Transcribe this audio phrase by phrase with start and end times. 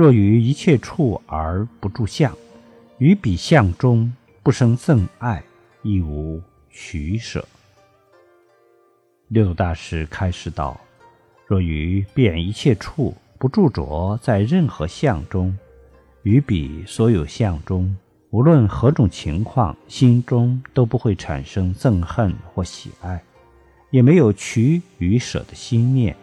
[0.00, 2.34] 若于一切处而不住相，
[2.96, 4.10] 于彼相中
[4.42, 5.44] 不生憎爱，
[5.82, 7.46] 亦无取舍。
[9.28, 10.80] 六祖大师开示道：
[11.46, 15.54] 若于遍一切处不住着在任何相中，
[16.22, 17.94] 于彼所有相中，
[18.30, 23.22] 无论何种情况，心中都不会产生憎恨或喜爱，
[23.90, 26.16] 也没有取与舍的心念。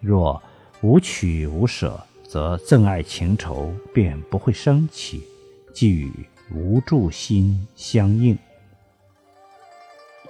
[0.00, 0.42] 若
[0.82, 1.98] 无取无舍，
[2.28, 5.22] 则憎爱情仇便不会升起，
[5.72, 6.12] 即与
[6.52, 8.36] 无助心相应。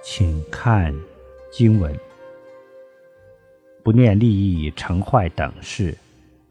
[0.03, 0.93] 请看
[1.51, 1.97] 经文：
[3.83, 5.97] 不念利益成坏等事，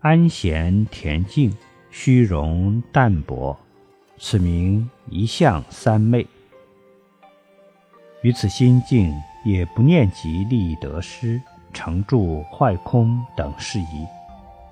[0.00, 1.56] 安闲恬静，
[1.90, 3.58] 虚荣淡泊，
[4.18, 6.26] 此名一向三昧。
[8.22, 11.40] 于此心境，也不念及利益得失。
[11.72, 14.06] 成住坏空等事宜，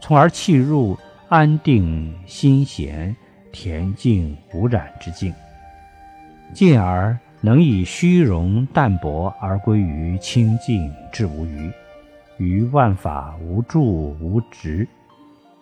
[0.06, 0.98] 从而契入
[1.30, 3.16] 安定心闲、
[3.55, 5.33] 恬静无染之境，
[6.52, 11.72] 进而能以虚荣淡泊而归于清净至无余，
[12.36, 14.86] 于万法无助无执，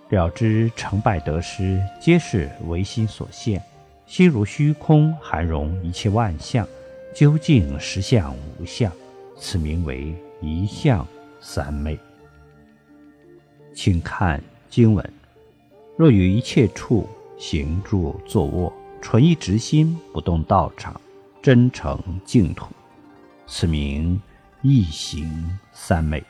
[0.08, 3.62] 了知成败得失皆是唯心所现，
[4.08, 6.66] 心如虚空，含容一切万象，
[7.14, 8.90] 究竟实相无相，
[9.38, 11.06] 此名为一相。
[11.44, 11.96] 三昧，
[13.74, 15.12] 请看经文：
[15.96, 21.00] 若于一切处行住坐卧，纯一直心，不动道场，
[21.42, 22.66] 真诚净土，
[23.46, 24.20] 此名
[24.62, 26.22] 一行三昧。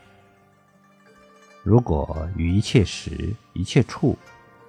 [1.63, 4.17] 如果于一切时、一切处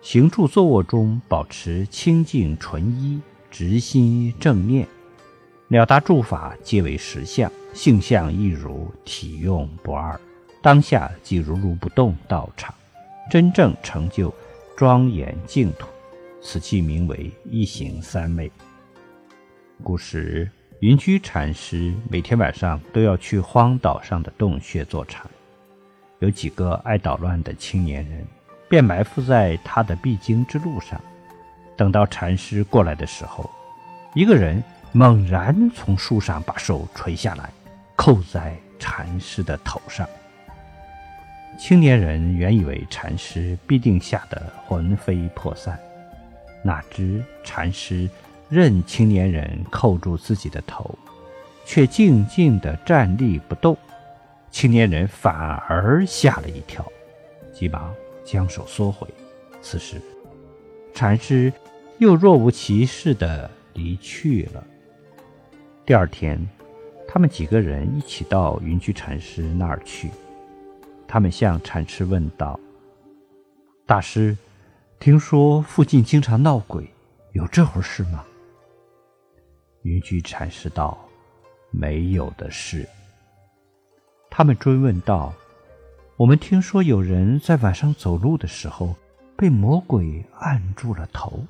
[0.02, 3.20] 行住坐卧中保持清净纯一
[3.50, 4.88] 直心正念，
[5.70, 10.20] 了达诸法皆为实相，性相亦如，体用不二。
[10.64, 12.74] 当下即如如不动道场，
[13.30, 14.34] 真正成就
[14.78, 15.90] 庄严净土，
[16.42, 18.50] 此即名为一行三昧。
[19.84, 25.30] 古时云居禅师每天晚上都要去荒岛上的洞穴坐禅，
[26.20, 28.26] 有几个爱捣乱的青年人
[28.70, 30.98] 便埋伏在他的必经之路上。
[31.76, 33.50] 等到禅师过来的时候，
[34.16, 34.64] 一个人
[34.94, 37.52] 猛然从树上把手垂下来，
[37.98, 40.08] 扣在禅师的头上。
[41.58, 45.80] 青年人原以为禅师必定吓得魂飞魄散，
[46.64, 48.10] 哪知禅师
[48.50, 50.98] 任青年人扣住自己的头，
[51.64, 53.78] 却静静地站立不动。
[54.52, 55.34] 青年人反
[55.68, 56.86] 而吓了一跳，
[57.54, 57.94] 急忙
[58.26, 59.08] 将手缩回。
[59.62, 60.02] 此时，
[60.94, 61.52] 禅师
[61.98, 64.64] 又若无其事地离去了。
[65.86, 66.46] 第二天，
[67.08, 70.10] 他们几个人一起到云居禅师那儿去。
[71.14, 72.60] 他们向禅师问道
[73.86, 74.36] ：“大师，
[75.00, 76.90] 听说附近经常闹鬼，
[77.34, 78.26] 有这回事吗？”
[79.84, 80.98] 云居禅师道
[81.70, 82.90] ：“没有的事。”
[84.32, 85.32] 他们追问道
[86.18, 88.96] ：“我们听说有人在晚上走路的时候
[89.38, 91.46] 被魔鬼按住了头。”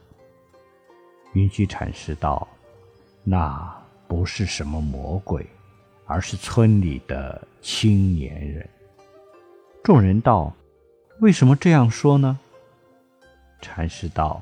[1.31, 2.45] 云居禅师道
[3.23, 3.73] ：“那
[4.09, 5.47] 不是什么魔鬼，
[6.05, 8.69] 而是村里的青年人。”
[9.83, 10.55] 众人道
[11.19, 12.39] ：“为什么这样说呢？”
[13.61, 14.41] 禅师道：“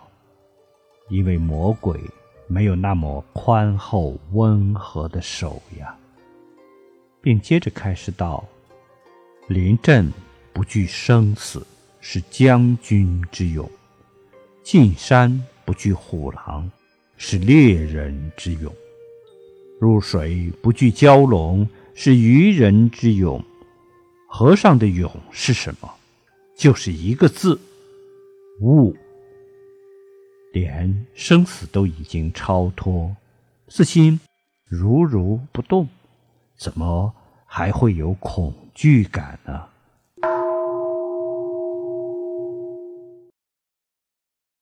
[1.10, 2.00] 因为魔鬼
[2.46, 5.98] 没有那么宽厚温和的手呀。”
[7.24, 8.46] 并接着开始道
[9.50, 10.14] ：“临阵
[10.54, 11.66] 不惧生死，
[12.02, 13.66] 是将军之勇；
[14.62, 16.70] 进山不惧虎狼，
[17.18, 18.72] 是猎人之勇；
[19.80, 23.44] 入水不惧蛟龙，是渔人之勇。”
[24.34, 25.94] 和尚的勇是什么？
[26.56, 27.60] 就是一个字——
[28.64, 28.96] 悟。
[30.54, 33.14] 连生死都已经超脱，
[33.68, 34.18] 四心
[34.66, 35.90] 如如不动，
[36.56, 37.14] 怎么
[37.46, 39.68] 还会有恐惧感呢？